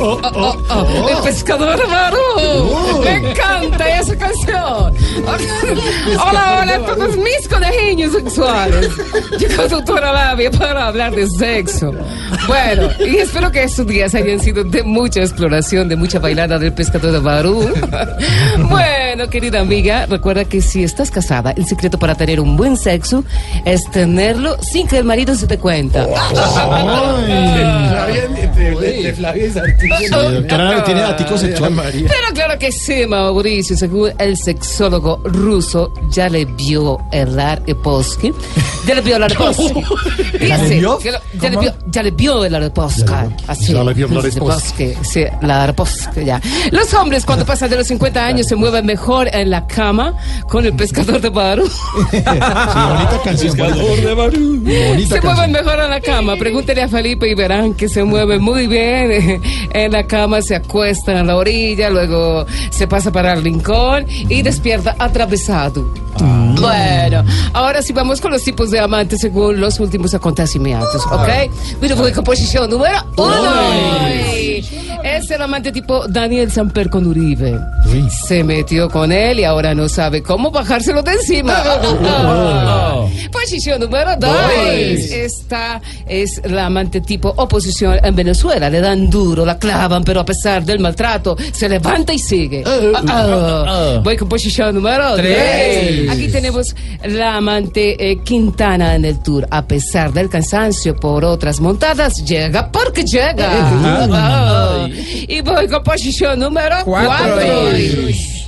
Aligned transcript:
El 0.00 1.22
pescador 1.22 1.78
Barú. 1.90 3.00
Me 3.04 3.30
encanta 3.30 4.00
esa 4.00 4.16
canción. 4.16 4.94
Hola, 5.24 6.60
hola 6.62 6.74
a 6.74 6.86
todos 6.86 7.16
mis 7.18 7.46
conejillos 7.46 8.12
sexuales. 8.12 8.88
Llegó 9.38 9.68
doctora 9.68 10.12
Labia 10.12 10.50
para 10.50 10.86
hablar 10.86 11.14
de 11.14 11.28
sexo. 11.28 11.92
Bueno, 12.46 12.88
y 12.98 13.18
espero 13.18 13.52
que 13.52 13.64
estos 13.64 13.86
días 13.86 14.14
hayan 14.14 14.40
sido 14.40 14.64
de 14.64 14.82
mucha 14.82 15.20
exploración, 15.20 15.88
de 15.90 15.96
mucha 15.96 16.18
bailada 16.18 16.58
del 16.58 16.72
pescador 16.72 17.12
de 17.12 17.18
Barú. 17.18 17.70
Bueno, 18.70 19.28
querida 19.28 19.60
amiga, 19.60 20.06
recuerda 20.06 20.46
que 20.46 20.62
si 20.62 20.82
estás 20.82 21.10
casada, 21.10 21.50
el 21.50 21.66
secreto 21.66 21.98
para 21.98 22.14
tener 22.14 22.40
un 22.40 22.56
buen 22.56 22.78
sexo 22.78 23.22
es 23.66 23.84
tenerlo 23.90 24.56
sin 24.62 24.86
que 24.88 24.96
el 24.96 25.04
marido 25.04 25.34
se 25.34 25.46
te 25.46 25.58
cuenta. 25.58 26.06
De 29.02 29.12
Flavia. 29.14 29.48
Doctora, 30.10 30.84
tiene 30.84 31.02
sexual. 31.38 31.72
Pero 31.92 32.34
claro 32.34 32.58
que 32.58 32.72
sí, 32.72 33.06
Mauricio, 33.06 33.76
según 33.76 34.12
el 34.18 34.36
sexólogo 34.36 35.20
ruso, 35.24 35.92
ya 36.10 36.28
le 36.28 36.44
vio 36.44 36.98
el 37.12 37.38
Arposky. 37.38 38.32
Ya 38.86 38.94
le 38.94 39.00
vio 39.02 39.16
el 39.16 39.22
Arposky. 39.24 39.82
¿Ya 40.46 40.56
le 40.58 40.78
vio? 40.78 40.98
Ya 41.00 41.50
le 41.50 41.56
vio, 41.56 41.74
ya 41.86 42.02
le 42.02 42.10
vio 42.10 42.44
el 42.44 42.54
Arposky. 42.54 43.12
Así. 43.46 43.72
Ya 43.72 43.84
le 43.84 43.94
vio 43.94 44.06
el 44.06 44.18
Arposky. 44.18 44.94
Sí, 45.02 45.24
la 45.42 45.64
Arposky, 45.64 46.24
ya. 46.24 46.40
Los 46.70 46.92
hombres 46.94 47.24
cuando 47.24 47.44
pasan 47.44 47.70
de 47.70 47.76
los 47.76 47.86
50 47.86 48.24
años 48.24 48.46
se 48.46 48.56
mueven 48.56 48.86
mejor 48.86 49.28
en 49.32 49.50
la 49.50 49.66
cama 49.66 50.14
con 50.48 50.64
el 50.66 50.72
pescador 50.74 51.20
de 51.20 51.28
Barú. 51.28 51.68
Sí, 52.10 52.16
bonita 52.16 53.20
canción. 53.24 53.56
de 53.56 54.14
Barú. 54.14 54.60
Bonita 54.60 55.14
Se 55.16 55.20
canción. 55.20 55.34
mueven 55.34 55.52
mejor 55.52 55.80
en 55.80 55.90
la 55.90 56.00
cama. 56.00 56.36
Pregúntele 56.36 56.82
a 56.82 56.88
Felipe 56.88 57.28
y 57.28 57.34
verán 57.34 57.74
que 57.74 57.88
se 57.88 58.02
mueve 58.04 58.38
muy 58.38 58.66
bien. 58.66 58.89
En 59.72 59.92
la 59.92 60.06
cama 60.06 60.42
se 60.42 60.54
acuestan 60.54 61.16
a 61.16 61.24
la 61.24 61.36
orilla, 61.36 61.90
luego 61.90 62.44
se 62.70 62.86
pasa 62.86 63.12
para 63.12 63.32
el 63.34 63.44
rincón 63.44 64.06
y 64.08 64.42
despierta 64.42 64.96
atravesado. 64.98 65.88
Bueno, 66.18 67.24
ahora 67.52 67.82
sí 67.82 67.92
vamos 67.92 68.20
con 68.20 68.32
los 68.32 68.42
tipos 68.42 68.70
de 68.70 68.80
amantes 68.80 69.20
según 69.20 69.60
los 69.60 69.80
últimos 69.80 70.12
acontecimientos, 70.12 71.06
¿ok? 71.06 71.50
Mira, 71.80 71.94
voy 71.94 72.12
con 72.12 72.24
posición 72.24 72.68
número 72.68 72.98
uno. 73.16 74.39
Es 75.04 75.30
el 75.30 75.42
amante 75.42 75.72
tipo 75.72 76.06
Daniel 76.08 76.50
Samper 76.50 76.90
con 76.90 77.06
Uribe. 77.06 77.58
Se 78.26 78.44
metió 78.44 78.88
con 78.88 79.10
él 79.12 79.40
y 79.40 79.44
ahora 79.44 79.74
no 79.74 79.88
sabe 79.88 80.22
cómo 80.22 80.50
bajárselo 80.50 81.02
de 81.02 81.12
encima. 81.12 81.62
Posición 83.32 83.80
número 83.80 84.16
dos. 84.16 84.30
Esta 85.10 85.80
es 86.06 86.40
la 86.44 86.66
amante 86.66 87.00
tipo 87.00 87.32
oposición 87.36 87.98
en 88.02 88.14
Venezuela. 88.14 88.68
Le 88.70 88.80
dan 88.80 89.08
duro, 89.10 89.44
la 89.44 89.58
clavan, 89.58 90.04
pero 90.04 90.20
a 90.20 90.24
pesar 90.24 90.64
del 90.64 90.78
maltrato, 90.80 91.36
se 91.52 91.68
levanta 91.68 92.12
y 92.12 92.18
sigue. 92.18 92.62
Ah, 93.06 94.00
Voy 94.04 94.16
con 94.16 94.28
posición 94.28 94.74
número 94.74 95.16
tres. 95.16 96.10
Aquí 96.10 96.28
tenemos 96.28 96.74
la 97.04 97.36
amante 97.36 98.10
eh, 98.10 98.18
Quintana 98.22 98.94
en 98.94 99.04
el 99.04 99.20
tour. 99.20 99.46
A 99.50 99.66
pesar 99.66 100.12
del 100.12 100.28
cansancio 100.28 100.94
por 100.96 101.24
otras 101.24 101.60
montadas, 101.60 102.24
llega 102.24 102.70
porque 102.70 103.04
llega. 103.04 103.50
Voy 105.60 105.68
con 105.68 105.82
posición 105.82 106.40
número 106.40 106.74
cuatro. 106.86 107.36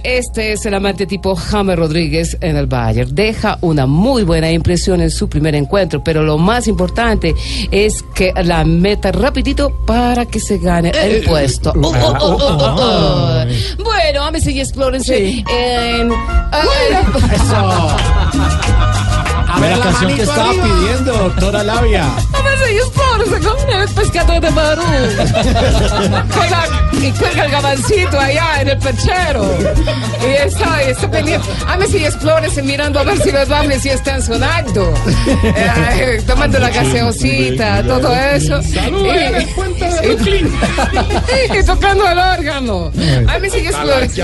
Este 0.03 0.53
es 0.55 0.65
el 0.65 0.73
amante 0.73 1.07
tipo 1.07 1.37
James 1.37 1.77
Rodríguez 1.77 2.39
en 2.41 2.57
el 2.57 2.67
Bayern. 2.67 3.15
Deja 3.15 3.59
una 3.61 3.85
muy 3.85 4.23
buena 4.23 4.51
impresión 4.51 5.03
en 5.03 5.11
su 5.11 5.29
primer 5.29 5.55
encuentro, 5.55 6.03
pero 6.03 6.23
lo 6.23 6.39
más 6.39 6.69
importante 6.69 7.35
es 7.71 8.03
que 8.15 8.33
la 8.43 8.65
meta 8.65 9.13
rapidito 9.13 9.77
para 9.85 10.25
que 10.25 10.41
se 10.41 10.57
gane 10.57 10.91
el 11.03 11.23
puesto. 11.25 11.75
Oh, 11.83 11.93
oh, 12.19 12.39
oh. 12.41 13.45
Bueno, 13.85 14.25
ámese 14.25 14.53
y 14.53 14.61
explórense 14.61 15.45
en... 15.51 16.13
A 19.55 19.61
ver, 19.61 19.77
la 19.77 19.83
canción 19.85 20.15
que 20.15 20.23
estaba 20.23 20.51
pidiendo, 20.51 21.13
doctora 21.13 21.63
Labia. 21.63 22.07
Ámese 22.33 22.73
y 22.73 22.77
explórense 22.79 23.39
con 23.47 23.59
el 23.71 23.82
pescador 24.13 24.41
de 24.41 24.51
Barú. 24.51 24.83
Cuelga, 26.35 26.65
y 26.93 27.11
cuelga 27.13 27.45
el 27.47 27.51
gabancito 27.51 28.19
allá 28.21 28.61
en 28.61 28.69
el 28.69 28.79
perchero. 28.79 29.59
Y 30.21 30.33
está, 30.47 30.83
está 30.83 31.11
pendiente. 31.11 31.49
Ámese 31.67 31.99
y 31.99 32.05
explórense 32.05 32.63
mirando 32.63 33.01
a 33.01 33.05
ver 33.05 33.19
si 33.21 33.33
los 33.33 33.49
bables 33.49 33.83
sí 33.83 33.89
están 33.89 34.23
sonando. 34.23 34.93
Eh, 35.45 36.23
tomando 36.27 36.59
la 36.59 36.71
gaseosita, 36.71 37.83
todo 37.85 38.15
eso. 38.15 38.61
y, 38.63 38.77
y- 40.13 41.59
y 41.59 41.63
tocando 41.65 42.09
el 42.09 42.19
órgano. 42.19 42.93
Ámese 43.29 43.61
y 43.61 43.67
explórense. 43.67 44.23